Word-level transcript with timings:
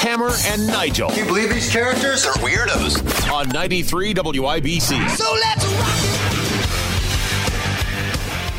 Hammer 0.00 0.30
and 0.46 0.66
Nigel. 0.66 1.10
Can 1.10 1.18
you 1.18 1.24
believe 1.26 1.50
these 1.50 1.70
characters 1.70 2.24
are 2.24 2.32
weirdos? 2.34 3.30
On 3.30 3.46
93 3.50 4.14
WIBC. 4.14 5.10
So 5.10 5.30
let's 5.34 5.66
rock 5.66 6.19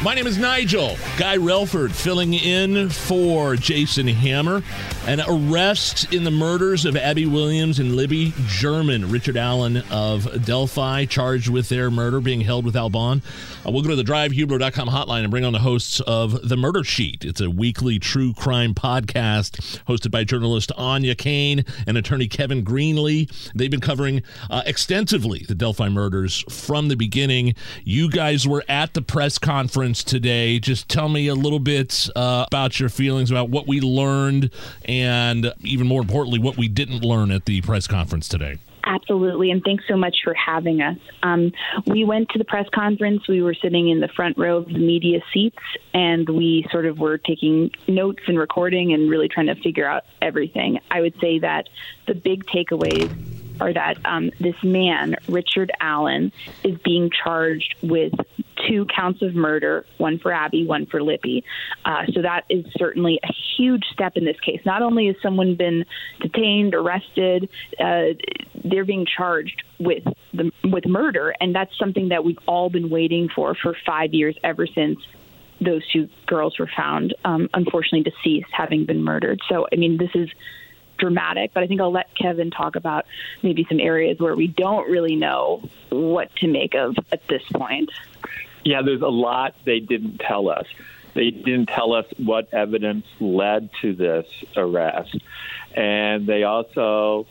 My 0.04 0.16
name 0.16 0.26
is 0.26 0.40
Nigel. 0.40 0.98
Guy 1.16 1.38
Relford 1.38 1.92
filling 1.92 2.34
in 2.34 2.90
for 2.90 3.56
Jason 3.56 4.08
Hammer. 4.08 4.64
An 5.06 5.22
arrest 5.28 6.12
in 6.12 6.24
the 6.24 6.32
murders 6.32 6.86
of 6.86 6.96
Abby 6.98 7.28
Williams 7.28 7.78
and 7.78 7.96
Libby 7.96 8.34
German. 8.48 9.12
Richard 9.12 9.38
Allen 9.38 9.78
of 9.92 10.44
Delphi 10.44 11.06
charged 11.06 11.50
with 11.50 11.70
their 11.70 11.92
murder, 11.92 12.20
being 12.20 12.42
held 12.42 12.66
without 12.66 12.92
bond. 12.92 13.22
Uh, 13.64 13.70
we'll 13.70 13.84
go 13.84 13.90
to 13.90 13.96
the 13.96 14.04
drivehubler.com 14.04 14.90
hotline 14.90 15.22
and 15.22 15.30
bring 15.30 15.46
on 15.46 15.54
the 15.54 15.60
hosts 15.60 16.00
of 16.00 16.50
The 16.50 16.58
Murder 16.58 16.84
Sheet. 16.84 17.24
It's 17.24 17.42
a 17.42 17.52
weekly 17.52 18.00
true 18.00 18.34
crime 18.34 18.74
podcast 18.74 19.84
hosted 19.86 20.10
by 20.10 20.24
journalist 20.24 20.72
Aine 20.80 21.14
Cain 21.14 21.64
and 21.86 21.96
attorney 21.96 22.28
Kevin 22.28 22.66
Greenlee. 22.66 23.32
They've 23.54 23.70
been 23.70 23.82
covering 23.82 24.24
uh, 24.50 24.64
extensively 24.66 25.46
the 25.48 25.54
Delphi 25.54 25.90
murders 25.90 26.44
from 26.50 26.88
the 26.88 26.96
beginning. 26.96 27.54
You 27.84 28.10
guys 28.10 28.48
were 28.48 28.64
at 28.68 28.96
the 28.96 29.04
press 29.04 29.38
conference 29.38 29.91
today. 29.94 30.60
Just 30.60 30.90
tell 30.90 31.10
me 31.10 31.28
a 31.28 31.36
little 31.36 31.60
bit 31.60 32.10
uh, 32.16 32.46
about 32.48 32.80
your 32.80 32.90
feelings 32.90 33.32
about 33.32 33.50
what 33.50 33.68
we 33.68 33.82
learned 33.82 34.52
and 34.86 35.54
even 35.62 35.88
more 35.88 36.02
importantly, 36.02 36.40
what 36.40 36.58
we 36.58 36.68
didn't 36.68 37.04
learn 37.04 37.32
at 37.32 37.46
the 37.46 37.62
press 37.62 37.88
conference 37.88 38.28
today. 38.28 38.58
Absolutely, 38.84 39.52
and 39.52 39.64
thanks 39.64 39.84
so 39.88 39.96
much 39.96 40.18
for 40.24 40.34
having 40.34 40.82
us. 40.82 40.98
Um, 41.22 41.52
we 41.86 42.04
went 42.04 42.30
to 42.30 42.40
the 42.40 42.46
press 42.46 42.68
conference. 42.74 43.28
We 43.28 43.42
were 43.42 43.54
sitting 43.54 43.90
in 43.90 44.00
the 44.00 44.08
front 44.08 44.38
row 44.38 44.58
of 44.58 44.68
the 44.68 44.80
media 44.80 45.20
seats, 45.32 45.60
and 45.94 46.28
we 46.28 46.66
sort 46.72 46.86
of 46.86 46.98
were 46.98 47.18
taking 47.18 47.72
notes 47.88 48.24
and 48.28 48.40
recording 48.40 48.94
and 48.94 49.10
really 49.10 49.28
trying 49.28 49.48
to 49.48 49.56
figure 49.56 49.86
out 49.86 50.06
everything. 50.22 50.80
I 50.90 51.02
would 51.02 51.20
say 51.22 51.40
that 51.40 51.70
the 52.08 52.16
big 52.16 52.46
takeaways 52.46 53.12
are 53.62 53.72
that 53.72 53.98
um, 54.06 54.32
this 54.40 54.62
man, 54.64 55.16
Richard 55.28 55.72
Allen, 55.80 56.32
is 56.64 56.78
being 56.80 57.12
charged 57.12 57.76
with 57.84 58.14
two 58.68 58.86
counts 58.86 59.22
of 59.22 59.36
murder, 59.36 59.86
one 59.98 60.20
for 60.20 60.32
Abby, 60.32 60.66
one 60.66 60.86
for 60.86 61.02
Libby. 61.02 61.44
Uh, 61.86 62.06
so 62.14 62.22
that 62.22 62.46
is 62.50 62.66
certainly 62.78 63.20
a 63.24 63.34
huge 63.58 63.84
step 63.92 64.18
in 64.18 64.26
this 64.26 64.40
case. 64.40 64.62
Not 64.66 64.82
only 64.82 65.08
has 65.08 65.16
someone 65.22 65.56
been 65.56 65.86
detained, 66.20 66.74
arrested, 66.74 67.50
uh, 67.80 68.14
they're 68.64 68.86
being 68.86 69.06
charged 69.06 69.64
with 69.80 70.04
the, 70.34 70.52
with 70.64 70.86
murder, 70.86 71.34
and 71.40 71.56
that's 71.56 71.78
something 71.78 72.10
that 72.10 72.24
we've 72.24 72.40
all 72.48 72.70
been 72.70 72.90
waiting 72.90 73.30
for 73.30 73.56
for 73.56 73.76
five 73.86 74.14
years, 74.14 74.36
ever 74.44 74.68
since 74.68 75.00
those 75.60 75.88
two 75.92 76.10
girls 76.26 76.58
were 76.58 76.70
found, 76.76 77.14
um, 77.24 77.48
unfortunately 77.54 78.04
deceased, 78.04 78.50
having 78.52 78.86
been 78.86 79.04
murdered. 79.04 79.40
So, 79.48 79.68
I 79.72 79.76
mean, 79.76 79.98
this 79.98 80.10
is 80.16 80.30
dramatic, 80.98 81.52
but 81.54 81.64
I 81.64 81.68
think 81.68 81.82
I'll 81.82 81.92
let 81.92 82.16
Kevin 82.16 82.52
talk 82.52 82.76
about 82.76 83.06
maybe 83.44 83.66
some 83.68 83.80
areas 83.80 84.20
where 84.20 84.36
we 84.36 84.48
don't 84.48 84.90
really 84.90 85.16
know 85.16 85.64
what 85.90 86.36
to 86.38 86.48
make 86.48 86.76
of 86.76 86.96
at 87.12 87.28
this 87.28 87.44
point. 87.54 87.90
Yeah, 88.64 88.82
there's 88.84 89.02
a 89.02 89.08
lot 89.08 89.56
they 89.66 89.80
didn't 89.80 90.20
tell 90.20 90.50
us. 90.50 90.66
They 91.14 91.32
didn't 91.32 91.68
tell 91.68 91.94
us 91.94 92.06
what 92.18 92.54
evidence 92.54 93.06
led 93.20 93.70
to 93.82 93.94
this 93.94 94.26
arrest. 94.56 95.18
And 95.76 96.26
they 96.26 96.44
also, 96.44 97.28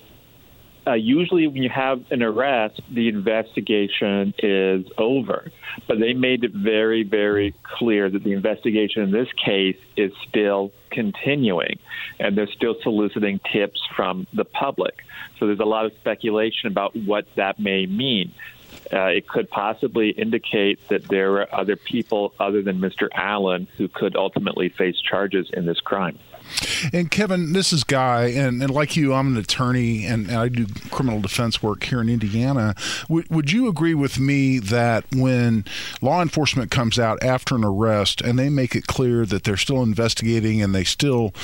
uh, 0.86 0.94
usually 0.94 1.46
when 1.46 1.62
you 1.62 1.70
have 1.70 2.04
an 2.10 2.22
arrest, 2.22 2.80
the 2.90 3.08
investigation 3.08 4.34
is 4.38 4.86
over. 4.98 5.50
But 5.86 5.98
they 5.98 6.12
made 6.12 6.44
it 6.44 6.52
very, 6.52 7.04
very 7.04 7.54
clear 7.62 8.10
that 8.10 8.22
the 8.22 8.32
investigation 8.32 9.02
in 9.02 9.12
this 9.12 9.28
case 9.32 9.78
is 9.96 10.12
still 10.28 10.72
continuing, 10.90 11.78
and 12.18 12.36
they're 12.36 12.48
still 12.48 12.76
soliciting 12.82 13.40
tips 13.50 13.80
from 13.96 14.26
the 14.34 14.44
public. 14.44 15.04
So 15.38 15.46
there's 15.46 15.60
a 15.60 15.64
lot 15.64 15.86
of 15.86 15.92
speculation 15.94 16.66
about 16.66 16.94
what 16.96 17.26
that 17.36 17.58
may 17.58 17.86
mean. 17.86 18.32
Uh, 18.92 19.06
it 19.06 19.28
could 19.28 19.48
possibly 19.48 20.10
indicate 20.10 20.88
that 20.88 21.06
there 21.08 21.34
are 21.34 21.54
other 21.54 21.76
people 21.76 22.34
other 22.40 22.60
than 22.60 22.80
Mr. 22.80 23.08
Allen 23.14 23.68
who 23.76 23.86
could 23.86 24.16
ultimately 24.16 24.68
face 24.68 25.00
charges 25.00 25.48
in 25.52 25.64
this 25.64 25.78
crime. 25.80 26.18
And 26.92 27.10
Kevin, 27.10 27.52
this 27.52 27.72
is 27.72 27.84
Guy, 27.84 28.26
and, 28.26 28.62
and 28.62 28.70
like 28.70 28.96
you, 28.96 29.14
I'm 29.14 29.28
an 29.28 29.36
attorney 29.36 30.04
and, 30.04 30.28
and 30.28 30.36
I 30.36 30.48
do 30.48 30.66
criminal 30.90 31.20
defense 31.20 31.62
work 31.62 31.84
here 31.84 32.00
in 32.00 32.08
Indiana. 32.08 32.74
W- 33.08 33.26
would 33.30 33.50
you 33.52 33.68
agree 33.68 33.94
with 33.94 34.18
me 34.18 34.58
that 34.58 35.04
when 35.12 35.64
law 36.00 36.22
enforcement 36.22 36.70
comes 36.70 36.98
out 36.98 37.22
after 37.22 37.54
an 37.54 37.64
arrest 37.64 38.20
and 38.20 38.38
they 38.38 38.48
make 38.48 38.74
it 38.74 38.86
clear 38.86 39.24
that 39.26 39.44
they're 39.44 39.56
still 39.56 39.82
investigating 39.82 40.62
and 40.62 40.74
they 40.74 40.84
still 40.84 41.34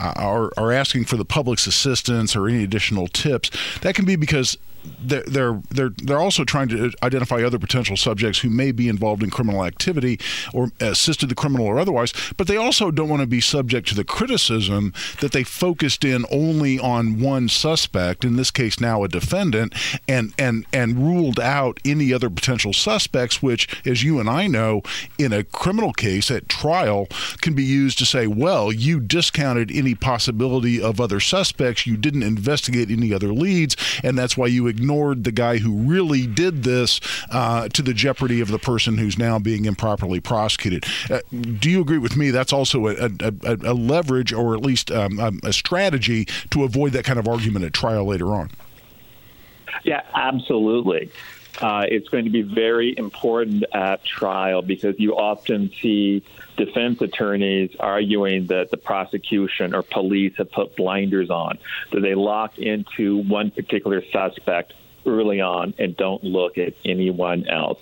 uh, 0.00 0.12
are, 0.16 0.52
are 0.56 0.72
asking 0.72 1.04
for 1.04 1.16
the 1.16 1.24
public's 1.24 1.66
assistance 1.66 2.34
or 2.36 2.48
any 2.48 2.64
additional 2.64 3.08
tips, 3.08 3.50
that 3.80 3.94
can 3.94 4.04
be 4.04 4.16
because 4.16 4.56
they're 5.00 5.24
they're 5.26 5.60
they're 5.70 5.90
they're 6.04 6.20
also 6.20 6.44
trying 6.44 6.68
to 6.68 6.92
identify 7.02 7.42
other 7.42 7.58
potential 7.58 7.96
subjects 7.96 8.38
who 8.38 8.50
may 8.50 8.72
be 8.72 8.88
involved 8.88 9.22
in 9.22 9.30
criminal 9.30 9.64
activity 9.64 10.18
or 10.52 10.70
assisted 10.80 11.28
the 11.28 11.34
criminal 11.34 11.66
or 11.66 11.78
otherwise. 11.78 12.12
But 12.36 12.46
they 12.46 12.56
also 12.56 12.90
don't 12.90 13.08
want 13.08 13.20
to 13.22 13.26
be 13.26 13.40
subject 13.40 13.88
to 13.88 13.94
the 13.94 14.04
criticism 14.04 14.45
that 14.48 15.32
they 15.32 15.44
focused 15.44 16.04
in 16.04 16.24
only 16.30 16.78
on 16.78 17.20
one 17.20 17.48
suspect, 17.48 18.24
in 18.24 18.36
this 18.36 18.50
case 18.50 18.80
now 18.80 19.04
a 19.04 19.08
defendant, 19.08 19.74
and 20.08 20.32
and 20.38 20.66
and 20.72 20.98
ruled 20.98 21.40
out 21.40 21.80
any 21.84 22.12
other 22.12 22.30
potential 22.30 22.72
suspects. 22.72 23.42
Which, 23.42 23.68
as 23.86 24.02
you 24.02 24.20
and 24.20 24.28
I 24.28 24.46
know, 24.46 24.82
in 25.18 25.32
a 25.32 25.44
criminal 25.44 25.92
case 25.92 26.30
at 26.30 26.48
trial, 26.48 27.08
can 27.40 27.54
be 27.54 27.64
used 27.64 27.98
to 27.98 28.06
say, 28.06 28.26
well, 28.26 28.72
you 28.72 29.00
discounted 29.00 29.70
any 29.70 29.94
possibility 29.94 30.80
of 30.80 31.00
other 31.00 31.20
suspects, 31.20 31.86
you 31.86 31.96
didn't 31.96 32.22
investigate 32.22 32.90
any 32.90 33.12
other 33.12 33.32
leads, 33.32 33.76
and 34.02 34.18
that's 34.18 34.36
why 34.36 34.46
you 34.46 34.66
ignored 34.66 35.24
the 35.24 35.32
guy 35.32 35.58
who 35.58 35.72
really 35.72 36.26
did 36.26 36.62
this 36.62 37.00
uh, 37.30 37.68
to 37.68 37.82
the 37.82 37.94
jeopardy 37.94 38.40
of 38.40 38.48
the 38.48 38.58
person 38.58 38.98
who's 38.98 39.18
now 39.18 39.38
being 39.38 39.64
improperly 39.64 40.20
prosecuted. 40.20 40.84
Uh, 41.10 41.20
do 41.58 41.70
you 41.70 41.80
agree 41.80 41.98
with 41.98 42.16
me? 42.16 42.30
That's 42.30 42.52
also 42.52 42.88
a, 42.88 43.10
a, 43.20 43.32
a 43.44 43.74
leverage 43.74 44.32
or 44.36 44.54
at 44.54 44.60
least 44.60 44.90
um, 44.90 45.18
a 45.42 45.52
strategy 45.52 46.26
to 46.50 46.64
avoid 46.64 46.92
that 46.92 47.04
kind 47.04 47.18
of 47.18 47.26
argument 47.26 47.64
at 47.64 47.72
trial 47.72 48.04
later 48.04 48.34
on. 48.34 48.50
Yeah, 49.84 50.02
absolutely. 50.14 51.10
Uh, 51.60 51.86
it's 51.88 52.08
going 52.08 52.24
to 52.24 52.30
be 52.30 52.42
very 52.42 52.94
important 52.98 53.64
at 53.72 54.04
trial 54.04 54.60
because 54.60 54.98
you 54.98 55.16
often 55.16 55.70
see 55.80 56.22
defense 56.56 57.00
attorneys 57.00 57.74
arguing 57.80 58.46
that 58.46 58.70
the 58.70 58.76
prosecution 58.76 59.74
or 59.74 59.82
police 59.82 60.34
have 60.36 60.50
put 60.52 60.76
blinders 60.76 61.30
on, 61.30 61.58
that 61.92 62.00
they 62.00 62.14
lock 62.14 62.58
into 62.58 63.22
one 63.22 63.50
particular 63.50 64.02
suspect 64.12 64.74
early 65.06 65.40
on 65.40 65.72
and 65.78 65.96
don't 65.96 66.24
look 66.24 66.58
at 66.58 66.74
anyone 66.84 67.46
else. 67.48 67.78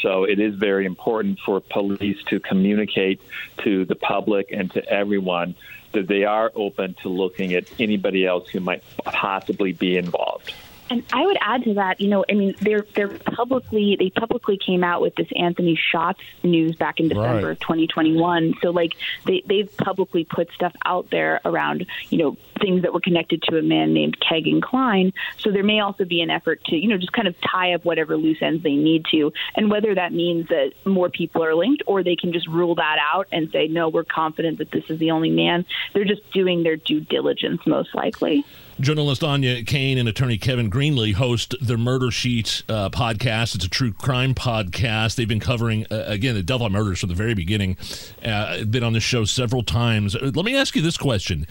So 0.00 0.24
it 0.24 0.38
is 0.38 0.54
very 0.54 0.86
important 0.86 1.40
for 1.40 1.60
police 1.60 2.22
to 2.28 2.40
communicate 2.40 3.20
to 3.64 3.84
the 3.84 3.96
public 3.96 4.52
and 4.52 4.70
to 4.72 4.88
everyone 4.88 5.54
that 5.92 6.06
they 6.06 6.24
are 6.24 6.52
open 6.54 6.94
to 7.02 7.08
looking 7.08 7.54
at 7.54 7.64
anybody 7.78 8.26
else 8.26 8.48
who 8.48 8.60
might 8.60 8.82
possibly 9.04 9.72
be 9.72 9.96
involved. 9.96 10.52
And 10.90 11.02
I 11.12 11.26
would 11.26 11.36
add 11.42 11.64
to 11.64 11.74
that, 11.74 12.00
you 12.00 12.08
know, 12.08 12.24
I 12.30 12.32
mean, 12.32 12.54
they're 12.62 12.84
they're 12.94 13.08
publicly 13.08 13.96
they 13.98 14.08
publicly 14.08 14.56
came 14.56 14.82
out 14.82 15.02
with 15.02 15.14
this 15.16 15.28
Anthony 15.36 15.78
Shots 15.92 16.20
news 16.42 16.76
back 16.76 16.98
in 16.98 17.08
December 17.08 17.48
Right. 17.48 17.50
of 17.52 17.60
2021. 17.60 18.54
So 18.62 18.70
like 18.70 18.94
they 19.26 19.42
they've 19.44 19.74
publicly 19.76 20.24
put 20.24 20.50
stuff 20.52 20.74
out 20.86 21.10
there 21.10 21.42
around, 21.44 21.84
you 22.08 22.16
know, 22.18 22.36
things 22.58 22.82
that 22.82 22.92
were 22.92 23.00
connected 23.00 23.42
to 23.42 23.58
a 23.58 23.62
man 23.62 23.92
named 23.92 24.18
Kegan 24.20 24.60
Kline. 24.60 25.12
So 25.38 25.50
there 25.50 25.64
may 25.64 25.80
also 25.80 26.04
be 26.04 26.20
an 26.20 26.30
effort 26.30 26.62
to, 26.64 26.76
you 26.76 26.88
know, 26.88 26.98
just 26.98 27.12
kind 27.12 27.28
of 27.28 27.34
tie 27.40 27.74
up 27.74 27.84
whatever 27.84 28.16
loose 28.16 28.38
ends 28.40 28.62
they 28.62 28.74
need 28.74 29.04
to, 29.10 29.32
and 29.56 29.70
whether 29.70 29.94
that 29.94 30.12
means 30.12 30.48
that 30.48 30.72
more 30.84 31.08
people 31.08 31.44
are 31.44 31.54
linked 31.54 31.82
or 31.86 32.02
they 32.02 32.16
can 32.16 32.32
just 32.32 32.48
rule 32.48 32.74
that 32.76 32.98
out 33.12 33.26
and 33.32 33.50
say 33.50 33.68
no, 33.68 33.88
we're 33.88 34.04
confident 34.04 34.58
that 34.58 34.70
this 34.70 34.88
is 34.90 34.98
the 34.98 35.10
only 35.10 35.30
man. 35.30 35.64
They're 35.94 36.04
just 36.04 36.30
doing 36.32 36.62
their 36.62 36.76
due 36.76 37.00
diligence 37.00 37.66
most 37.66 37.94
likely. 37.94 38.44
Journalist 38.80 39.24
Aine 39.24 39.64
Cain 39.64 39.98
and 39.98 40.08
attorney 40.08 40.38
Kevin 40.38 40.70
Greenlee 40.70 41.12
host 41.14 41.56
the 41.60 41.76
Murder 41.76 42.12
Sheet 42.12 42.62
uh, 42.68 42.90
podcast. 42.90 43.56
It's 43.56 43.64
a 43.64 43.68
true 43.68 43.92
crime 43.92 44.34
podcast. 44.34 45.16
They've 45.16 45.26
been 45.26 45.40
covering, 45.40 45.84
uh, 45.90 46.04
again, 46.06 46.36
the 46.36 46.44
Delphi 46.44 46.68
murders 46.68 47.00
from 47.00 47.08
the 47.08 47.16
very 47.16 47.34
beginning. 47.34 47.76
Uh, 48.24 48.62
been 48.64 48.84
on 48.84 48.92
this 48.92 49.02
show 49.02 49.24
several 49.24 49.64
times. 49.64 50.14
Uh, 50.14 50.30
Let 50.32 50.44
me 50.44 50.56
ask 50.56 50.76
you 50.76 50.82
this 50.82 50.96
question 50.96 51.48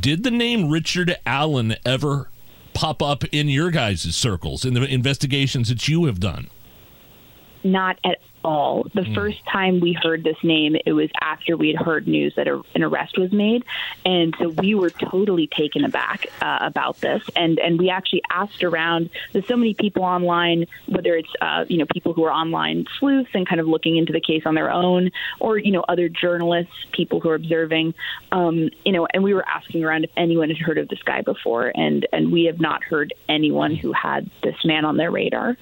Did 0.00 0.22
the 0.22 0.30
name 0.38 0.70
Richard 0.70 1.16
Allen 1.26 1.76
ever 1.84 2.30
pop 2.74 3.02
up 3.02 3.24
in 3.24 3.48
your 3.48 3.70
guys' 3.70 4.14
circles 4.14 4.64
in 4.64 4.74
the 4.74 4.82
investigations 4.84 5.68
that 5.68 5.88
you 5.88 6.04
have 6.04 6.20
done? 6.20 6.48
Not 7.62 7.98
at 8.04 8.18
all. 8.44 8.84
The 8.94 9.02
Mm. 9.02 9.14
first 9.14 9.44
time 9.46 9.80
we 9.80 9.92
heard 9.92 10.22
this 10.24 10.36
name, 10.42 10.76
it 10.84 10.92
was 10.92 11.10
after 11.20 11.56
we 11.56 11.68
had 11.72 11.84
heard 11.84 12.06
news 12.06 12.34
that 12.36 12.46
a, 12.46 12.62
an 12.74 12.82
arrest 12.82 13.18
was 13.18 13.32
made, 13.32 13.64
and 14.04 14.34
so 14.38 14.48
we 14.50 14.74
were 14.74 14.90
totally 14.90 15.46
taken 15.46 15.84
aback 15.84 16.26
uh, 16.42 16.58
about 16.60 17.00
this. 17.00 17.22
And 17.36 17.58
and 17.58 17.78
we 17.78 17.90
actually 17.90 18.22
asked 18.30 18.62
around. 18.62 19.10
There's 19.32 19.46
so 19.46 19.56
many 19.56 19.74
people 19.74 20.02
online, 20.04 20.66
whether 20.86 21.14
it's 21.14 21.28
uh, 21.40 21.64
you 21.68 21.78
know 21.78 21.86
people 21.92 22.12
who 22.12 22.24
are 22.24 22.32
online 22.32 22.86
sleuths 22.98 23.30
and 23.34 23.48
kind 23.48 23.60
of 23.60 23.66
looking 23.66 23.96
into 23.96 24.12
the 24.12 24.20
case 24.20 24.42
on 24.46 24.54
their 24.54 24.70
own, 24.70 25.10
or 25.40 25.58
you 25.58 25.72
know 25.72 25.84
other 25.88 26.08
journalists, 26.08 26.72
people 26.92 27.20
who 27.20 27.28
are 27.30 27.34
observing. 27.34 27.94
Um, 28.32 28.70
you 28.84 28.92
know, 28.92 29.06
and 29.12 29.22
we 29.22 29.32
were 29.34 29.44
asking 29.48 29.84
around 29.84 30.04
if 30.04 30.10
anyone 30.16 30.48
had 30.50 30.58
heard 30.58 30.78
of 30.78 30.88
this 30.88 31.02
guy 31.02 31.22
before, 31.22 31.72
and 31.74 32.06
and 32.12 32.32
we 32.32 32.44
have 32.44 32.60
not 32.60 32.82
heard 32.84 33.14
anyone 33.28 33.74
who 33.74 33.92
had 33.92 34.28
this 34.42 34.56
man 34.64 34.84
on 34.84 34.96
their 34.96 35.10
radar. 35.10 35.56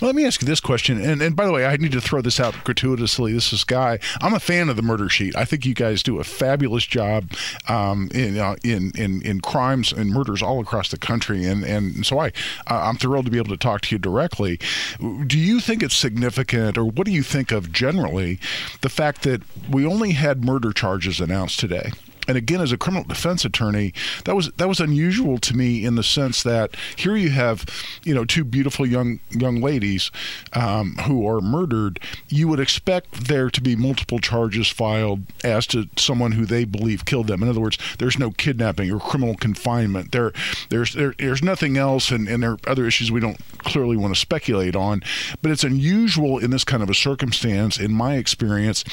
Well, 0.00 0.08
let 0.08 0.14
me 0.14 0.24
ask 0.26 0.40
you 0.42 0.46
this 0.46 0.60
question, 0.60 1.00
and 1.00 1.20
and 1.22 1.34
by 1.34 1.46
the 1.46 1.52
way, 1.52 1.66
I 1.66 1.76
need 1.76 1.92
to 1.92 2.00
throw 2.00 2.19
this 2.24 2.40
out 2.40 2.54
gratuitously. 2.64 3.32
This 3.32 3.52
is 3.52 3.64
Guy. 3.64 3.98
I'm 4.20 4.34
a 4.34 4.40
fan 4.40 4.68
of 4.68 4.76
the 4.76 4.82
Murder 4.82 5.08
Sheet. 5.08 5.36
I 5.36 5.44
think 5.44 5.64
you 5.64 5.74
guys 5.74 6.02
do 6.02 6.18
a 6.18 6.24
fabulous 6.24 6.86
job 6.86 7.32
um, 7.68 8.10
in, 8.12 8.38
uh, 8.38 8.56
in 8.64 8.92
in 8.96 9.22
in 9.22 9.40
crimes 9.40 9.92
and 9.92 10.10
murders 10.10 10.42
all 10.42 10.60
across 10.60 10.90
the 10.90 10.98
country, 10.98 11.44
and 11.44 11.64
and 11.64 12.04
so 12.04 12.18
I 12.18 12.28
uh, 12.68 12.82
I'm 12.88 12.96
thrilled 12.96 13.26
to 13.26 13.30
be 13.30 13.38
able 13.38 13.50
to 13.50 13.56
talk 13.56 13.82
to 13.82 13.94
you 13.94 13.98
directly. 13.98 14.58
Do 14.98 15.38
you 15.38 15.60
think 15.60 15.82
it's 15.82 15.96
significant, 15.96 16.76
or 16.76 16.84
what 16.84 17.06
do 17.06 17.12
you 17.12 17.22
think 17.22 17.52
of 17.52 17.72
generally 17.72 18.38
the 18.80 18.88
fact 18.88 19.22
that 19.22 19.42
we 19.70 19.86
only 19.86 20.12
had 20.12 20.44
murder 20.44 20.72
charges 20.72 21.20
announced 21.20 21.60
today? 21.60 21.92
And 22.30 22.36
again, 22.36 22.60
as 22.60 22.70
a 22.70 22.78
criminal 22.78 23.02
defense 23.02 23.44
attorney, 23.44 23.92
that 24.24 24.36
was 24.36 24.52
that 24.52 24.68
was 24.68 24.78
unusual 24.78 25.38
to 25.38 25.56
me 25.56 25.84
in 25.84 25.96
the 25.96 26.04
sense 26.04 26.44
that 26.44 26.76
here 26.94 27.16
you 27.16 27.30
have, 27.30 27.66
you 28.04 28.14
know, 28.14 28.24
two 28.24 28.44
beautiful 28.44 28.86
young 28.86 29.18
young 29.30 29.60
ladies 29.60 30.12
um, 30.52 30.94
who 31.06 31.26
are 31.26 31.40
murdered. 31.40 31.98
You 32.28 32.46
would 32.46 32.60
expect 32.60 33.26
there 33.26 33.50
to 33.50 33.60
be 33.60 33.74
multiple 33.74 34.20
charges 34.20 34.68
filed 34.68 35.22
as 35.42 35.66
to 35.68 35.88
someone 35.96 36.30
who 36.30 36.46
they 36.46 36.64
believe 36.64 37.04
killed 37.04 37.26
them. 37.26 37.42
In 37.42 37.48
other 37.48 37.60
words, 37.60 37.78
there's 37.98 38.16
no 38.16 38.30
kidnapping 38.30 38.92
or 38.92 39.00
criminal 39.00 39.34
confinement. 39.34 40.12
There, 40.12 40.32
there's 40.68 40.94
there, 40.94 41.16
there's 41.18 41.42
nothing 41.42 41.76
else, 41.76 42.12
and, 42.12 42.28
and 42.28 42.44
there 42.44 42.52
are 42.52 42.58
other 42.68 42.86
issues 42.86 43.10
we 43.10 43.18
don't 43.18 43.40
clearly 43.58 43.96
want 43.96 44.14
to 44.14 44.20
speculate 44.20 44.76
on. 44.76 45.02
But 45.42 45.50
it's 45.50 45.64
unusual 45.64 46.38
in 46.38 46.52
this 46.52 46.62
kind 46.62 46.84
of 46.84 46.90
a 46.90 46.94
circumstance, 46.94 47.76
in 47.76 47.92
my 47.92 48.14
experience, 48.14 48.84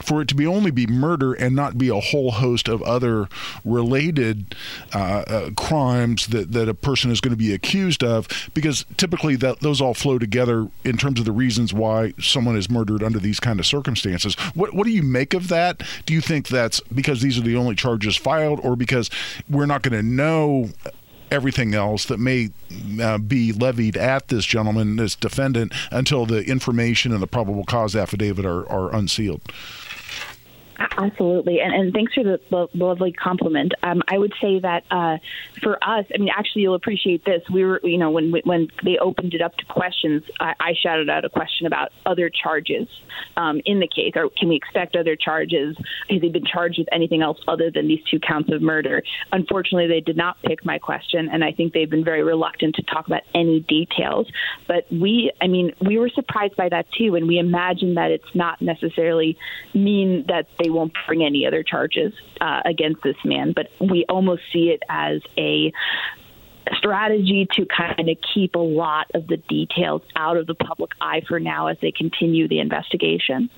for 0.00 0.22
it 0.22 0.28
to 0.28 0.34
be 0.34 0.46
only 0.46 0.70
be 0.70 0.86
murder 0.86 1.34
and 1.34 1.54
not 1.54 1.76
be 1.76 1.90
a 1.90 2.00
whole 2.00 2.30
host 2.30 2.68
of 2.68 2.85
other 2.86 3.28
related 3.64 4.54
uh, 4.94 5.24
uh, 5.26 5.50
crimes 5.56 6.28
that, 6.28 6.52
that 6.52 6.68
a 6.68 6.74
person 6.74 7.10
is 7.10 7.20
going 7.20 7.32
to 7.32 7.36
be 7.36 7.52
accused 7.52 8.02
of, 8.02 8.28
because 8.54 8.84
typically 8.96 9.36
that 9.36 9.60
those 9.60 9.80
all 9.80 9.94
flow 9.94 10.18
together 10.18 10.68
in 10.84 10.96
terms 10.96 11.18
of 11.18 11.24
the 11.24 11.32
reasons 11.32 11.74
why 11.74 12.14
someone 12.20 12.56
is 12.56 12.70
murdered 12.70 13.02
under 13.02 13.18
these 13.18 13.40
kind 13.40 13.58
of 13.60 13.66
circumstances. 13.66 14.34
What 14.54 14.74
what 14.74 14.84
do 14.84 14.92
you 14.92 15.02
make 15.02 15.34
of 15.34 15.48
that? 15.48 15.82
Do 16.06 16.14
you 16.14 16.20
think 16.20 16.48
that's 16.48 16.80
because 16.94 17.20
these 17.22 17.36
are 17.38 17.42
the 17.42 17.56
only 17.56 17.74
charges 17.74 18.16
filed, 18.16 18.60
or 18.62 18.76
because 18.76 19.10
we're 19.50 19.66
not 19.66 19.82
going 19.82 20.00
to 20.00 20.06
know? 20.06 20.70
Everything 21.28 21.74
else 21.74 22.04
that 22.04 22.20
may 22.20 22.50
uh, 23.02 23.18
be 23.18 23.52
levied 23.52 23.96
at 23.96 24.28
this 24.28 24.44
gentleman, 24.44 24.94
this 24.94 25.16
defendant, 25.16 25.74
until 25.90 26.24
the 26.24 26.44
information 26.44 27.10
and 27.10 27.20
the 27.20 27.26
probable 27.26 27.64
cause 27.64 27.96
affidavit 27.96 28.46
are, 28.46 28.64
are 28.70 28.94
unsealed. 28.94 29.40
Absolutely, 30.78 31.60
and, 31.60 31.74
and 31.74 31.92
thanks 31.92 32.12
for 32.14 32.22
the, 32.22 32.40
the 32.50 32.68
lovely 32.74 33.12
compliment. 33.12 33.72
Um, 33.82 34.02
I 34.08 34.18
would 34.18 34.34
say 34.40 34.58
that 34.60 34.84
uh, 34.90 35.18
for 35.62 35.82
us, 35.82 36.04
I 36.14 36.18
mean, 36.18 36.30
actually, 36.34 36.62
you'll 36.62 36.74
appreciate 36.74 37.24
this. 37.24 37.42
We 37.50 37.64
were, 37.64 37.80
you 37.82 37.98
know, 37.98 38.10
when 38.10 38.30
when 38.44 38.68
they 38.84 38.98
opened 38.98 39.34
it 39.34 39.40
up 39.40 39.56
to 39.56 39.64
questions, 39.64 40.24
I, 40.38 40.54
I 40.60 40.74
shouted 40.74 41.08
out 41.08 41.24
a 41.24 41.30
question 41.30 41.66
about 41.66 41.92
other 42.04 42.30
charges 42.30 42.88
um, 43.36 43.60
in 43.64 43.80
the 43.80 43.88
case, 43.88 44.12
or 44.16 44.28
can 44.30 44.48
we 44.48 44.56
expect 44.56 44.96
other 44.96 45.16
charges? 45.16 45.76
Has 46.10 46.20
he 46.20 46.28
been 46.28 46.44
charged 46.44 46.78
with 46.78 46.88
anything 46.92 47.22
else 47.22 47.38
other 47.48 47.70
than 47.70 47.88
these 47.88 48.02
two 48.10 48.20
counts 48.20 48.52
of 48.52 48.60
murder? 48.60 49.02
Unfortunately, 49.32 49.86
they 49.86 50.00
did 50.00 50.16
not 50.16 50.40
pick 50.42 50.64
my 50.64 50.78
question, 50.78 51.28
and 51.30 51.42
I 51.42 51.52
think 51.52 51.72
they've 51.72 51.88
been 51.88 52.04
very 52.04 52.22
reluctant 52.22 52.74
to 52.76 52.82
talk 52.82 53.06
about 53.06 53.22
any 53.34 53.60
details. 53.60 54.30
But 54.66 54.86
we, 54.90 55.32
I 55.40 55.46
mean, 55.46 55.72
we 55.80 55.98
were 55.98 56.10
surprised 56.10 56.56
by 56.56 56.68
that 56.68 56.86
too, 56.92 57.14
and 57.14 57.26
we 57.26 57.38
imagine 57.38 57.94
that 57.94 58.10
it's 58.10 58.34
not 58.34 58.60
necessarily 58.60 59.38
mean 59.74 60.24
that 60.28 60.48
they 60.58 60.65
won't 60.70 60.92
bring 61.06 61.24
any 61.24 61.46
other 61.46 61.62
charges 61.62 62.12
uh, 62.40 62.62
against 62.64 63.02
this 63.02 63.16
man, 63.24 63.52
but 63.52 63.70
we 63.80 64.04
almost 64.08 64.42
see 64.52 64.70
it 64.70 64.82
as 64.88 65.20
a 65.36 65.72
strategy 66.78 67.46
to 67.52 67.66
kind 67.66 68.08
of 68.08 68.16
keep 68.34 68.54
a 68.54 68.58
lot 68.58 69.10
of 69.14 69.26
the 69.28 69.36
details 69.36 70.02
out 70.16 70.36
of 70.36 70.46
the 70.46 70.54
public 70.54 70.90
eye 71.00 71.22
for 71.26 71.38
now 71.38 71.68
as 71.68 71.76
they 71.80 71.92
continue 71.92 72.48
the 72.48 72.58
investigation. 72.58 73.50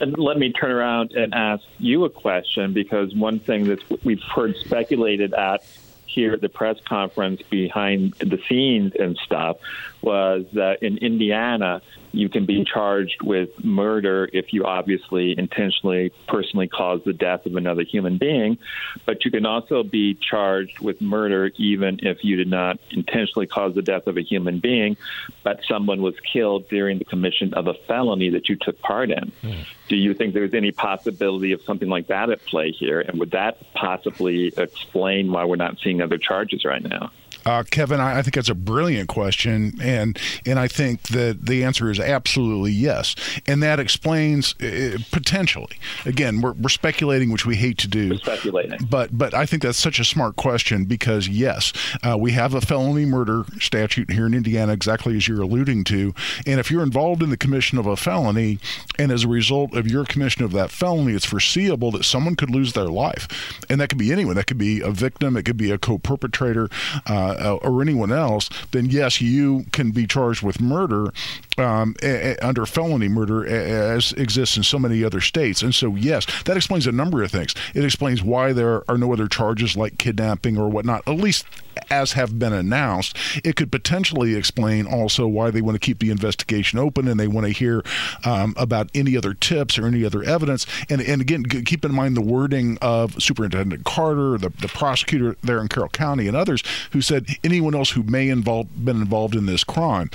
And 0.00 0.18
let 0.18 0.38
me 0.38 0.52
turn 0.52 0.70
around 0.70 1.12
and 1.12 1.34
ask 1.34 1.62
you 1.78 2.04
a 2.04 2.10
question 2.10 2.72
because 2.72 3.14
one 3.14 3.38
thing 3.38 3.64
that 3.64 4.04
we've 4.04 4.22
heard 4.22 4.56
speculated 4.56 5.34
at 5.34 5.64
here 6.06 6.32
at 6.32 6.40
the 6.40 6.48
press 6.48 6.78
conference 6.84 7.42
behind 7.42 8.14
the 8.14 8.40
scenes 8.48 8.92
and 8.98 9.16
stuff 9.18 9.58
was 10.02 10.46
that 10.52 10.82
in 10.82 10.98
Indiana, 10.98 11.82
you 12.14 12.28
can 12.28 12.46
be 12.46 12.64
charged 12.64 13.22
with 13.22 13.50
murder 13.64 14.28
if 14.32 14.52
you 14.52 14.64
obviously 14.64 15.34
intentionally, 15.36 16.12
personally 16.28 16.68
caused 16.68 17.04
the 17.04 17.12
death 17.12 17.46
of 17.46 17.56
another 17.56 17.82
human 17.82 18.18
being. 18.18 18.58
But 19.06 19.24
you 19.24 19.30
can 19.30 19.46
also 19.46 19.82
be 19.82 20.14
charged 20.14 20.80
with 20.80 21.00
murder 21.00 21.50
even 21.56 21.98
if 22.02 22.22
you 22.22 22.36
did 22.36 22.48
not 22.48 22.78
intentionally 22.90 23.46
cause 23.46 23.74
the 23.74 23.82
death 23.82 24.06
of 24.06 24.16
a 24.16 24.22
human 24.22 24.60
being, 24.60 24.96
but 25.42 25.60
someone 25.68 26.02
was 26.02 26.14
killed 26.32 26.68
during 26.68 26.98
the 26.98 27.04
commission 27.04 27.54
of 27.54 27.66
a 27.66 27.74
felony 27.86 28.30
that 28.30 28.48
you 28.48 28.56
took 28.56 28.80
part 28.80 29.10
in. 29.10 29.32
Hmm. 29.42 29.62
Do 29.88 29.96
you 29.96 30.14
think 30.14 30.34
there's 30.34 30.54
any 30.54 30.72
possibility 30.72 31.52
of 31.52 31.62
something 31.62 31.88
like 31.88 32.06
that 32.06 32.30
at 32.30 32.44
play 32.46 32.70
here? 32.70 33.00
And 33.00 33.18
would 33.18 33.32
that 33.32 33.58
possibly 33.74 34.52
explain 34.56 35.30
why 35.30 35.44
we're 35.44 35.56
not 35.56 35.78
seeing 35.82 36.00
other 36.00 36.18
charges 36.18 36.64
right 36.64 36.82
now? 36.82 37.10
Uh, 37.46 37.62
Kevin, 37.70 38.00
I, 38.00 38.18
I 38.18 38.22
think 38.22 38.34
that's 38.34 38.48
a 38.48 38.54
brilliant 38.54 39.08
question, 39.08 39.78
and 39.80 40.18
and 40.46 40.58
I 40.58 40.68
think 40.68 41.02
that 41.08 41.46
the 41.46 41.64
answer 41.64 41.90
is 41.90 42.00
absolutely 42.00 42.72
yes, 42.72 43.14
and 43.46 43.62
that 43.62 43.78
explains 43.80 44.54
uh, 44.60 44.98
potentially. 45.12 45.78
Again, 46.06 46.40
we're, 46.40 46.52
we're 46.52 46.68
speculating, 46.68 47.30
which 47.30 47.46
we 47.46 47.56
hate 47.56 47.78
to 47.78 47.88
do. 47.88 48.16
speculating, 48.18 48.78
but 48.88 49.16
but 49.16 49.34
I 49.34 49.46
think 49.46 49.62
that's 49.62 49.78
such 49.78 49.98
a 49.98 50.04
smart 50.04 50.36
question 50.36 50.84
because 50.84 51.28
yes, 51.28 51.72
uh, 52.02 52.16
we 52.18 52.32
have 52.32 52.54
a 52.54 52.60
felony 52.60 53.04
murder 53.04 53.44
statute 53.58 54.10
here 54.10 54.26
in 54.26 54.34
Indiana, 54.34 54.72
exactly 54.72 55.16
as 55.16 55.28
you're 55.28 55.42
alluding 55.42 55.84
to, 55.84 56.14
and 56.46 56.60
if 56.60 56.70
you're 56.70 56.82
involved 56.82 57.22
in 57.22 57.30
the 57.30 57.36
commission 57.36 57.78
of 57.78 57.86
a 57.86 57.96
felony, 57.96 58.58
and 58.98 59.12
as 59.12 59.24
a 59.24 59.28
result 59.28 59.74
of 59.74 59.86
your 59.86 60.04
commission 60.04 60.44
of 60.44 60.52
that 60.52 60.70
felony, 60.70 61.12
it's 61.12 61.24
foreseeable 61.24 61.90
that 61.90 62.04
someone 62.04 62.36
could 62.36 62.50
lose 62.50 62.72
their 62.72 62.88
life, 62.88 63.28
and 63.68 63.80
that 63.80 63.88
could 63.88 63.98
be 63.98 64.12
anyone. 64.12 64.34
That 64.36 64.46
could 64.46 64.58
be 64.58 64.80
a 64.80 64.90
victim. 64.90 65.36
It 65.36 65.44
could 65.44 65.56
be 65.56 65.70
a 65.70 65.78
co-perpetrator. 65.78 66.68
Uh, 67.06 67.33
uh, 67.38 67.54
or 67.56 67.82
anyone 67.82 68.12
else, 68.12 68.48
then 68.72 68.86
yes, 68.86 69.20
you 69.20 69.64
can 69.72 69.90
be 69.90 70.06
charged 70.06 70.42
with 70.42 70.60
murder 70.60 71.12
um, 71.58 71.94
a- 72.02 72.32
a- 72.32 72.46
under 72.46 72.66
felony 72.66 73.08
murder, 73.08 73.46
as 73.46 74.12
exists 74.12 74.56
in 74.56 74.62
so 74.62 74.78
many 74.78 75.04
other 75.04 75.20
states. 75.20 75.62
And 75.62 75.74
so, 75.74 75.94
yes, 75.96 76.26
that 76.44 76.56
explains 76.56 76.86
a 76.86 76.92
number 76.92 77.22
of 77.22 77.30
things. 77.30 77.54
It 77.74 77.84
explains 77.84 78.22
why 78.22 78.52
there 78.52 78.88
are 78.90 78.98
no 78.98 79.12
other 79.12 79.28
charges 79.28 79.76
like 79.76 79.98
kidnapping 79.98 80.58
or 80.58 80.68
whatnot, 80.68 81.02
at 81.06 81.16
least 81.16 81.46
as 81.94 82.12
have 82.12 82.38
been 82.38 82.52
announced. 82.52 83.16
It 83.44 83.56
could 83.56 83.70
potentially 83.70 84.34
explain 84.34 84.86
also 84.86 85.26
why 85.26 85.50
they 85.50 85.60
want 85.60 85.76
to 85.76 85.78
keep 85.78 86.00
the 86.00 86.10
investigation 86.10 86.78
open 86.78 87.06
and 87.06 87.18
they 87.18 87.28
want 87.28 87.46
to 87.46 87.52
hear 87.52 87.82
um, 88.24 88.54
about 88.56 88.90
any 88.94 89.16
other 89.16 89.34
tips 89.34 89.78
or 89.78 89.86
any 89.86 90.04
other 90.04 90.22
evidence. 90.22 90.66
And, 90.90 91.00
and 91.00 91.20
again, 91.20 91.44
keep 91.44 91.84
in 91.84 91.94
mind 91.94 92.16
the 92.16 92.20
wording 92.20 92.78
of 92.82 93.22
Superintendent 93.22 93.84
Carter, 93.84 94.38
the, 94.38 94.50
the 94.60 94.68
prosecutor 94.68 95.36
there 95.42 95.60
in 95.60 95.68
Carroll 95.68 95.88
County, 95.90 96.26
and 96.26 96.36
others 96.36 96.62
who 96.92 97.00
said 97.00 97.26
anyone 97.44 97.74
else 97.74 97.90
who 97.90 98.02
may 98.02 98.28
involve 98.28 98.84
been 98.84 99.00
involved 99.00 99.34
in 99.34 99.46
this 99.46 99.64
crime. 99.64 100.10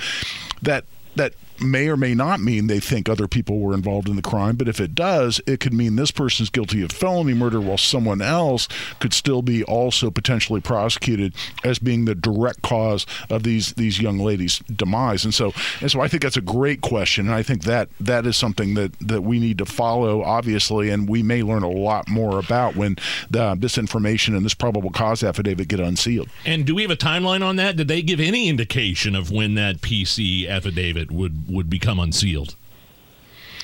That 0.62 0.84
that 1.16 1.34
may 1.60 1.88
or 1.88 1.96
may 1.96 2.14
not 2.14 2.40
mean 2.40 2.66
they 2.66 2.80
think 2.80 3.08
other 3.08 3.28
people 3.28 3.58
were 3.60 3.74
involved 3.74 4.08
in 4.08 4.16
the 4.16 4.22
crime, 4.22 4.56
but 4.56 4.68
if 4.68 4.80
it 4.80 4.94
does, 4.94 5.40
it 5.46 5.60
could 5.60 5.72
mean 5.72 5.96
this 5.96 6.10
person's 6.10 6.50
guilty 6.50 6.82
of 6.82 6.92
felony 6.92 7.34
murder 7.34 7.60
while 7.60 7.78
someone 7.78 8.22
else 8.22 8.68
could 8.98 9.12
still 9.12 9.42
be 9.42 9.62
also 9.64 10.10
potentially 10.10 10.60
prosecuted 10.60 11.34
as 11.64 11.78
being 11.78 12.04
the 12.04 12.14
direct 12.14 12.62
cause 12.62 13.06
of 13.28 13.42
these 13.42 13.72
these 13.74 14.00
young 14.00 14.18
ladies' 14.18 14.58
demise. 14.74 15.24
And 15.24 15.34
so 15.34 15.52
and 15.80 15.90
so 15.90 16.00
I 16.00 16.08
think 16.08 16.22
that's 16.22 16.36
a 16.36 16.42
great 16.42 16.80
question 16.80 17.26
and 17.26 17.34
I 17.34 17.42
think 17.42 17.62
that 17.64 17.88
that 18.00 18.26
is 18.26 18.36
something 18.36 18.74
that 18.74 18.98
that 19.00 19.22
we 19.22 19.38
need 19.38 19.58
to 19.58 19.66
follow 19.66 20.22
obviously 20.22 20.90
and 20.90 21.08
we 21.08 21.22
may 21.22 21.42
learn 21.42 21.62
a 21.62 21.70
lot 21.70 22.08
more 22.08 22.38
about 22.38 22.76
when 22.76 22.96
the, 23.28 23.56
this 23.58 23.78
information 23.78 24.34
and 24.34 24.44
this 24.44 24.54
probable 24.54 24.90
cause 24.90 25.22
affidavit 25.22 25.68
get 25.68 25.80
unsealed. 25.80 26.28
And 26.44 26.64
do 26.64 26.74
we 26.74 26.82
have 26.82 26.90
a 26.90 26.96
timeline 26.96 27.44
on 27.44 27.56
that? 27.56 27.76
Did 27.76 27.88
they 27.88 28.02
give 28.02 28.20
any 28.20 28.48
indication 28.48 29.14
of 29.14 29.30
when 29.30 29.54
that 29.54 29.80
PC 29.80 30.48
affidavit 30.48 31.10
would 31.10 31.49
would 31.50 31.70
become 31.70 31.98
unsealed? 31.98 32.54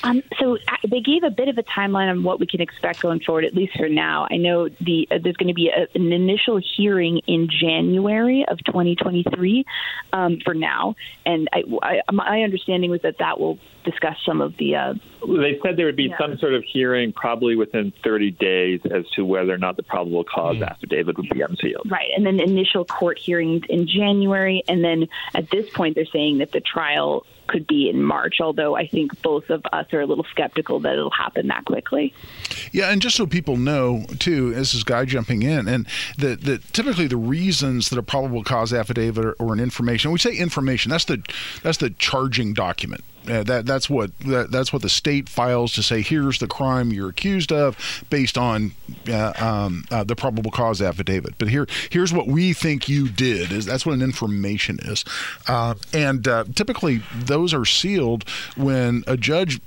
Um, 0.03 0.21
so 0.39 0.55
uh, 0.55 0.75
they 0.87 1.01
gave 1.01 1.23
a 1.23 1.31
bit 1.31 1.47
of 1.47 1.57
a 1.57 1.63
timeline 1.63 2.09
on 2.09 2.23
what 2.23 2.39
we 2.39 2.45
can 2.45 2.61
expect 2.61 3.01
going 3.01 3.19
forward, 3.19 3.45
at 3.45 3.55
least 3.55 3.75
for 3.77 3.89
now. 3.89 4.27
I 4.29 4.37
know 4.37 4.69
the 4.69 5.07
uh, 5.09 5.17
there's 5.21 5.37
going 5.37 5.47
to 5.47 5.55
be 5.55 5.69
a, 5.69 5.87
an 5.95 6.13
initial 6.13 6.61
hearing 6.77 7.19
in 7.25 7.49
January 7.49 8.45
of 8.47 8.63
2023 8.63 9.65
um, 10.13 10.39
for 10.45 10.53
now, 10.53 10.95
and 11.25 11.49
I, 11.51 11.63
I, 11.81 12.01
my 12.11 12.43
understanding 12.43 12.91
was 12.91 13.01
that 13.01 13.17
that 13.17 13.39
will 13.39 13.57
discuss 13.89 14.17
some 14.25 14.41
of 14.41 14.55
the. 14.57 14.75
Uh, 14.75 14.93
they 15.25 15.59
said 15.63 15.77
there 15.77 15.85
would 15.85 15.95
be 15.95 16.09
yeah. 16.09 16.17
some 16.17 16.37
sort 16.37 16.53
of 16.53 16.63
hearing, 16.63 17.11
probably 17.13 17.55
within 17.55 17.91
30 18.03 18.31
days, 18.31 18.81
as 18.91 19.09
to 19.11 19.25
whether 19.25 19.53
or 19.53 19.57
not 19.57 19.77
the 19.77 19.83
probable 19.83 20.23
cause 20.23 20.57
mm. 20.57 20.69
affidavit 20.69 21.17
would 21.17 21.29
be 21.29 21.41
unsealed. 21.41 21.89
Right, 21.89 22.09
and 22.15 22.25
then 22.25 22.39
initial 22.39 22.85
court 22.85 23.17
hearings 23.17 23.63
in 23.69 23.87
January, 23.87 24.63
and 24.67 24.83
then 24.83 25.07
at 25.33 25.49
this 25.49 25.69
point 25.71 25.95
they're 25.95 26.05
saying 26.05 26.39
that 26.39 26.51
the 26.51 26.61
trial 26.61 27.25
could 27.47 27.65
be 27.65 27.89
in 27.89 28.03
March, 28.03 28.39
although 28.41 28.75
I 28.75 28.87
think 28.87 29.21
both 29.21 29.49
of 29.49 29.65
us 29.71 29.91
are 29.93 30.01
a 30.01 30.05
little 30.05 30.25
skeptical 30.25 30.79
that 30.81 30.93
it'll 30.93 31.09
happen 31.09 31.47
that 31.47 31.65
quickly. 31.65 32.13
Yeah, 32.71 32.91
and 32.91 33.01
just 33.01 33.15
so 33.15 33.25
people 33.25 33.57
know, 33.57 34.05
too, 34.19 34.53
this 34.53 34.73
is 34.73 34.83
Guy 34.83 35.05
jumping 35.05 35.41
in, 35.41 35.67
and 35.67 35.87
that 36.17 36.41
the, 36.41 36.59
typically 36.73 37.07
the 37.07 37.17
reasons 37.17 37.89
that 37.89 37.97
a 37.97 38.03
probable 38.03 38.43
cause 38.43 38.73
affidavit 38.73 39.25
or, 39.25 39.33
or 39.33 39.53
an 39.53 39.59
information, 39.59 40.11
we 40.11 40.19
say 40.19 40.35
information, 40.35 40.91
that's 40.91 41.05
the 41.05 41.23
that's 41.63 41.77
the 41.77 41.89
charging 41.91 42.53
document. 42.53 43.03
Uh, 43.29 43.43
that 43.43 43.65
that's 43.65 43.89
what 43.89 44.17
that, 44.19 44.51
that's 44.51 44.71
what 44.71 44.81
the 44.81 44.89
state 44.89 45.27
files 45.27 45.73
to 45.73 45.83
say. 45.83 46.01
Here's 46.01 46.39
the 46.39 46.47
crime 46.47 46.91
you're 46.91 47.09
accused 47.09 47.51
of, 47.51 47.77
based 48.09 48.37
on 48.37 48.71
uh, 49.09 49.33
um, 49.37 49.85
uh, 49.91 50.03
the 50.03 50.15
probable 50.15 50.51
cause 50.51 50.81
affidavit. 50.81 51.37
But 51.37 51.49
here 51.49 51.67
here's 51.91 52.13
what 52.13 52.27
we 52.27 52.53
think 52.53 52.87
you 52.87 53.09
did. 53.09 53.51
Is 53.51 53.65
that's 53.65 53.85
what 53.85 53.93
an 53.93 54.01
information 54.01 54.79
is, 54.83 55.03
uh, 55.47 55.75
and 55.93 56.27
uh, 56.27 56.45
typically 56.55 57.01
those 57.15 57.53
are 57.53 57.65
sealed 57.65 58.27
when 58.55 59.03
a 59.07 59.17
judge 59.17 59.59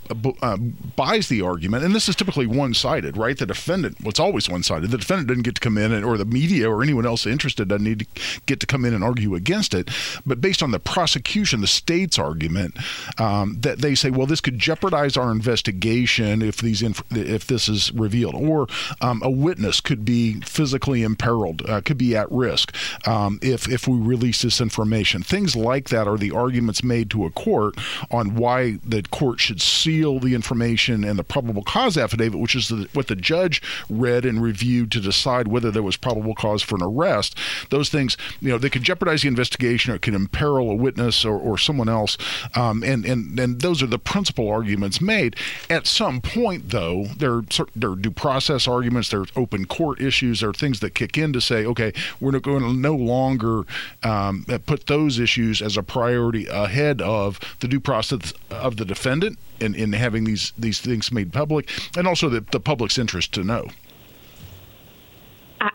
buys 0.97 1.29
the 1.29 1.43
argument, 1.43 1.85
and 1.85 1.95
this 1.95 2.09
is 2.09 2.17
typically 2.17 2.47
one 2.47 2.75
sided, 2.75 3.17
right? 3.17 3.37
The 3.37 3.47
defendant, 3.47 4.00
well, 4.00 4.11
it's 4.11 4.21
always 4.21 4.49
one 4.49 4.62
sided. 4.62 4.90
The 4.90 4.99
defendant 4.99 5.29
doesn't 5.29 5.43
get 5.43 5.57
to 5.57 5.61
come 5.61 5.76
in, 5.76 5.93
and, 5.93 6.05
or 6.05 6.17
the 6.17 6.25
media 6.25 6.71
or 6.71 6.83
anyone 6.83 7.07
else 7.07 7.26
interested 7.26 7.69
doesn't 7.69 7.85
need 7.85 8.00
to 8.00 8.40
get 8.47 8.61
to 8.61 8.67
come 8.67 8.85
in 8.85 8.95
and 8.95 9.05
argue 9.05 9.35
against 9.35 9.75
it. 9.75 9.90
But 10.25 10.40
based 10.40 10.62
on 10.62 10.71
the 10.71 10.81
prosecution, 10.81 11.61
the 11.61 11.67
state's 11.67 12.19
argument. 12.19 12.76
Um, 13.19 13.50
that 13.59 13.78
they 13.78 13.95
say, 13.95 14.11
well, 14.11 14.26
this 14.26 14.40
could 14.40 14.59
jeopardize 14.59 15.16
our 15.16 15.30
investigation 15.30 16.42
if 16.42 16.59
these 16.59 16.83
inf- 16.83 17.04
if 17.11 17.47
this 17.47 17.69
is 17.69 17.92
revealed, 17.92 18.35
or 18.35 18.66
um, 19.00 19.21
a 19.25 19.30
witness 19.30 19.80
could 19.80 20.04
be 20.04 20.40
physically 20.40 21.02
imperiled, 21.02 21.69
uh, 21.69 21.80
could 21.80 21.99
be 21.99 22.16
at 22.16 22.30
risk 22.30 22.75
um, 23.07 23.38
if 23.42 23.69
if 23.69 23.87
we 23.88 23.99
release 23.99 24.42
this 24.42 24.61
information. 24.61 25.23
Things 25.23 25.57
like 25.57 25.88
that 25.88 26.07
are 26.07 26.16
the 26.16 26.30
arguments 26.30 26.83
made 26.83 27.11
to 27.11 27.25
a 27.25 27.30
court 27.30 27.76
on 28.11 28.35
why 28.37 28.78
the 28.85 29.02
court 29.11 29.40
should 29.40 29.61
seal 29.61 30.19
the 30.21 30.35
information 30.35 31.04
and 31.04 31.19
the 31.19 31.25
probable 31.25 31.62
cause 31.62 31.97
affidavit, 31.97 32.40
which 32.40 32.54
is 32.54 32.69
the, 32.69 32.88
what 32.92 33.09
the 33.09 33.16
judge 33.16 33.62
read 33.88 34.25
and 34.25 34.42
reviewed 34.42 34.90
to 34.92 35.00
decide 35.00 35.49
whether 35.49 35.71
there 35.71 35.83
was 35.83 35.97
probable 35.97 36.35
cause 36.35 36.62
for 36.62 36.76
an 36.76 36.83
arrest. 36.83 37.37
Those 37.71 37.88
things, 37.88 38.16
you 38.40 38.50
know, 38.50 38.59
they 38.59 38.71
could 38.71 38.83
jeopardize 38.83 39.23
the 39.23 39.28
investigation 39.28 39.92
or 39.92 39.97
it 39.97 40.02
could 40.02 40.14
imperil 40.14 40.71
a 40.71 40.75
witness 40.75 41.25
or, 41.25 41.38
or 41.38 41.59
someone 41.59 41.88
else, 41.88 42.16
um, 42.54 42.83
and 42.83 43.04
and 43.04 43.38
and 43.40 43.61
those 43.61 43.82
are 43.82 43.87
the 43.87 43.99
principal 43.99 44.49
arguments 44.49 45.00
made. 45.00 45.37
At 45.68 45.87
some 45.87 46.20
point, 46.20 46.70
though, 46.70 47.06
there 47.16 47.42
there 47.75 47.90
are 47.92 47.97
due 47.97 48.11
process 48.11 48.68
arguments, 48.68 49.09
there's 49.09 49.32
open 49.37 49.64
court 49.64 50.00
issues, 50.00 50.40
there 50.40 50.50
are 50.50 50.54
things 50.54 50.80
that 50.80 50.94
kick 50.94 51.16
in 51.18 51.32
to 51.32 51.40
say, 51.40 51.64
okay, 51.66 51.92
we're 52.20 52.38
going 52.38 52.62
to 52.62 52.73
no 52.73 52.94
longer 52.94 53.64
um, 54.02 54.44
put 54.66 54.87
those 54.87 55.18
issues 55.18 55.62
as 55.62 55.76
a 55.76 55.82
priority 55.82 56.47
ahead 56.47 57.00
of 57.00 57.40
the 57.61 57.68
due 57.68 57.80
process 57.80 58.32
of 58.50 58.76
the 58.76 58.85
defendant 58.85 59.38
in, 59.61 59.75
in 59.75 59.92
having 59.92 60.25
these 60.25 60.52
these 60.59 60.80
things 60.80 61.12
made 61.12 61.32
public, 61.32 61.68
and 61.97 62.06
also 62.06 62.28
the, 62.28 62.44
the 62.52 62.61
public's 62.61 62.99
interest 62.99 63.32
to 63.32 63.44
know. 63.44 63.68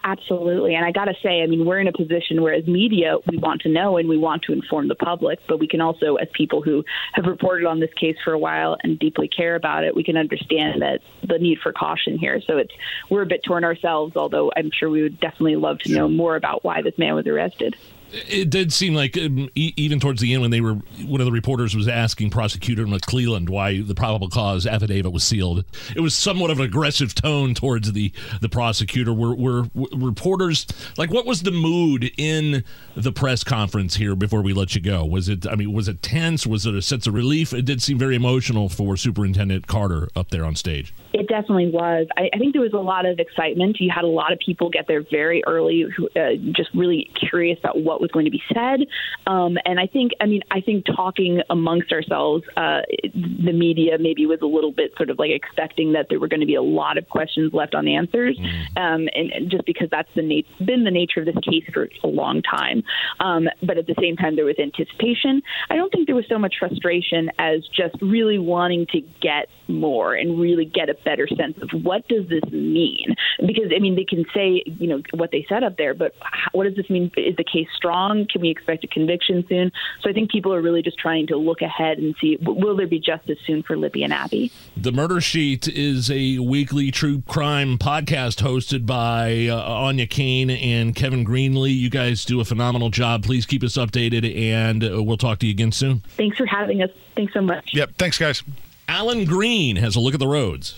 Absolutely. 0.04 0.74
And 0.74 0.84
I 0.84 0.92
got 0.92 1.06
to 1.06 1.13
say, 1.22 1.44
I 1.44 1.48
mean, 1.48 1.63
we're 1.63 1.80
in 1.80 1.88
a 1.88 1.92
position 1.92 2.42
where, 2.42 2.54
as 2.54 2.65
media, 2.65 3.18
we 3.30 3.38
want 3.38 3.62
to 3.62 3.70
know 3.70 3.98
and 3.98 4.10
we 4.10 4.18
want 4.18 4.42
to 4.44 4.54
inform 4.54 4.88
the 4.88 4.96
public, 4.96 5.39
but 5.48 5.60
we 5.60 5.68
can 5.68 5.80
also, 5.80 6.15
as 6.15 6.27
people 6.34 6.63
who 6.63 6.84
have 7.13 7.25
reported 7.25 7.68
on 7.68 7.80
this 7.80 7.94
case 7.94 8.15
for 8.24 8.34
a 8.34 8.39
while 8.39 8.77
and 8.84 8.98
deeply 8.98 9.27
care 9.27 9.56
about 9.56 9.84
it, 9.84 9.96
we 9.96 10.04
can 10.04 10.18
understand 10.18 10.82
that 10.82 11.01
the 11.27 11.38
need 11.38 11.60
for 11.60 11.72
caution 11.72 12.18
here. 12.18 12.42
So 12.48 12.58
it's 12.58 12.74
we're 13.12 13.22
a 13.22 13.27
bit 13.27 13.44
torn 13.44 13.63
ourselves, 13.63 14.15
although 14.15 14.51
I'm 14.56 14.72
sure 14.72 14.89
we 14.89 15.04
would 15.04 15.20
definitely 15.20 15.56
love 15.56 15.80
to 15.80 15.92
know 15.92 16.08
more 16.08 16.36
about 16.36 16.63
why 16.63 16.82
this 16.82 16.98
man 16.98 17.13
was 17.13 17.27
arrested 17.27 17.75
it 18.12 18.50
did 18.50 18.71
seem 18.71 18.93
like 18.93 19.17
um, 19.17 19.50
e- 19.55 19.74
even 19.75 20.00
towards 20.00 20.21
the 20.21 20.33
end 20.33 20.41
when 20.41 20.51
they 20.51 20.62
were 20.62 20.75
one 21.05 21.21
of 21.21 21.25
the 21.25 21.31
reporters 21.31 21.75
was 21.75 21.88
asking 21.88 22.29
prosecutor 22.29 22.85
McLeland 22.85 23.50
why 23.50 23.81
the 23.81 23.95
probable 23.95 24.29
cause 24.29 24.65
affidavit 24.65 25.12
was 25.12 25.24
sealed. 25.24 25.65
It 25.95 26.01
was 26.01 26.15
somewhat 26.15 26.51
of 26.51 26.59
an 26.59 26.65
aggressive 26.65 27.15
tone 27.15 27.53
towards 27.53 27.91
the 27.91 28.12
the 28.41 28.50
prosecutor. 28.50 29.13
Were, 29.13 29.35
were, 29.35 29.69
were 29.74 29.88
reporters 29.93 30.65
like 30.97 31.12
what 31.12 31.25
was 31.25 31.43
the 31.43 31.51
mood 31.51 32.12
in 32.17 32.63
the 32.95 33.12
press 33.12 33.43
conference 33.43 33.95
here 33.95 34.15
before 34.15 34.41
we 34.41 34.53
let 34.53 34.75
you 34.75 34.81
go? 34.81 35.05
Was 35.05 35.29
it 35.29 35.47
i 35.47 35.55
mean 35.55 35.74
was 35.74 35.88
it 35.88 36.01
tense? 36.01 36.47
Was 36.47 36.65
it 36.65 36.75
a 36.75 36.81
sense 36.81 37.07
of 37.07 37.13
relief? 37.13 37.53
It 37.53 37.65
did 37.65 37.81
seem 37.81 37.97
very 37.97 38.15
emotional 38.15 38.69
for 38.69 38.95
superintendent 38.97 39.67
carter 39.67 40.09
up 40.15 40.29
there 40.29 40.45
on 40.45 40.55
stage. 40.55 40.93
It 41.13 41.27
definitely 41.29 41.69
was. 41.69 42.07
I, 42.17 42.29
I 42.33 42.38
think 42.38 42.53
there 42.53 42.62
was 42.62 42.74
a 42.74 42.77
lot 42.77 43.05
of 43.05 43.19
excitement. 43.19 43.77
You 43.79 43.89
had 43.89 44.03
a 44.03 44.07
lot 44.07 44.33
of 44.33 44.39
people 44.39 44.69
get 44.69 44.85
there 44.88 45.01
very 45.01 45.43
early, 45.47 45.85
who, 45.95 46.09
uh, 46.09 46.35
just 46.51 46.69
really 46.74 47.09
curious 47.15 47.57
about 47.59 47.79
what 47.79 47.95
was 48.02 48.12
going 48.12 48.25
to 48.25 48.32
be 48.32 48.42
said. 48.54 48.82
Um, 49.28 49.58
and 49.66 49.80
I 49.80 49.88
think, 49.88 50.12
I 50.22 50.25
mean, 50.25 50.42
I 50.52 50.62
think 50.62 50.86
talking 50.86 51.42
amongst 51.50 51.92
ourselves, 51.92 52.44
uh, 52.56 52.82
the 53.14 53.54
media 53.54 53.98
maybe 54.00 54.25
was 54.25 54.40
a 54.42 54.46
little 54.46 54.72
bit 54.72 54.94
sort 54.98 55.10
of 55.10 55.20
like 55.20 55.32
expecting 55.32 55.94
that 55.94 56.08
there 56.10 56.20
were 56.20 56.28
going 56.28 56.40
to 56.40 56.46
be 56.46 56.56
a 56.56 56.62
lot 56.62 56.98
of 56.98 57.08
questions 57.10 57.54
left 57.54 57.75
unanswered, 57.75 58.36
mm. 58.36 58.78
um, 58.78 59.08
and, 59.14 59.32
and, 59.32 59.52
just 59.52 59.66
because 59.66 59.88
that's 59.92 60.10
the 60.16 60.22
nat- 60.22 60.66
been 60.66 60.84
the 60.84 60.92
nature 60.92 61.22
of 61.22 61.25
this 61.25 61.36
case 61.44 61.64
for 61.74 61.88
a 62.04 62.08
long 62.08 62.42
time. 62.42 62.84
Um, 63.20 63.48
but 63.62 63.78
at 63.78 63.88
the 63.88 63.96
same 64.00 64.16
time, 64.16 64.36
there 64.36 64.46
was 64.46 64.58
anticipation. 64.60 65.42
I 65.70 65.75
don't 65.75 65.92
think 65.92 66.08
there 66.08 66.16
was 66.16 66.25
so 66.28 66.40
much 66.40 66.56
frustration 66.60 67.30
as 67.40 67.62
just 67.68 67.96
really 68.02 68.40
wanting 68.40 68.88
to 68.92 69.02
get 69.22 69.48
more 69.68 70.14
and 70.14 70.40
really 70.40 70.66
get 70.66 70.90
a 70.90 70.94
better 71.06 71.28
sense 71.28 71.58
of 71.62 71.70
what 71.84 72.08
does 72.08 72.28
this 72.30 72.44
mean? 72.52 73.16
Because 73.40 73.72
I 73.75 73.80
mean, 73.80 73.96
they 73.96 74.04
can 74.04 74.25
say 74.34 74.64
you 74.66 74.88
know 74.88 75.02
what 75.14 75.32
they 75.32 75.46
said 75.48 75.64
up 75.64 75.78
there, 75.78 75.94
but 75.94 76.14
what 76.52 76.66
does 76.66 76.75
this 76.75 76.90
mean? 76.90 77.12
Is 77.18 77.36
the 77.36 77.44
case 77.44 77.68
strong? 77.86 78.25
Can 78.27 78.42
we 78.42 78.50
expect 78.50 78.84
a 78.84 78.88
conviction 78.88 79.46
soon? 79.48 79.72
So 80.01 80.10
I 80.10 80.13
think 80.13 80.32
people 80.32 80.54
are 80.54 80.62
really 80.62 80.82
just 80.82 80.98
trying 80.98 81.27
to 81.27 81.38
look 81.38 81.62
ahead 81.62 82.00
and 82.00 82.15
see 82.20 82.38
will 82.42 82.75
there 82.75 82.88
be 82.88 83.00
justice 83.00 83.38
soon 83.46 83.62
for 83.62 83.77
Libby 83.77 84.04
and 84.04 84.12
Abby. 84.12 84.51
The 84.75 84.92
Murder 84.92 85.22
Sheet 85.22 85.68
is 85.68 86.10
a 86.10 86.39
weekly 86.39 86.89
true 86.89 87.22
crime 87.27 87.77
podcast 87.77 88.42
hosted 88.42 88.86
by 88.86 89.48
uh, 89.48 89.89
Aine 89.89 90.08
Cain 90.08 90.50
and 90.50 90.96
Kevin 90.96 91.24
Greenlee. 91.25 91.77
You 91.77 91.89
guys 91.89 92.25
do 92.25 92.39
a 92.39 92.46
phenomenal 92.46 92.89
job. 92.89 93.24
Please 93.24 93.46
keep 93.46 93.63
us 93.63 93.77
updated, 93.77 94.36
and 94.36 94.84
uh, 94.84 95.04
we'll 95.04 95.18
talk 95.18 95.39
to 95.39 95.46
you 95.46 95.51
again 95.51 95.72
soon. 95.72 96.01
Thanks 96.18 96.38
for 96.38 96.46
having 96.46 96.82
us. 96.82 96.89
Thanks 97.15 97.34
so 97.34 97.42
much. 97.42 97.72
Yep. 97.74 97.92
Thanks, 97.98 98.18
guys. 98.18 98.44
Alan 98.88 99.25
Green 99.25 99.75
has 99.77 99.96
a 99.96 100.00
look 100.00 100.13
at 100.13 100.20
the 100.20 100.27
roads. 100.27 100.75